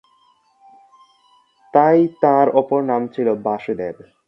[1.73, 3.95] তাই তাঁর অপর নাম ছিল "বাসুদেব"।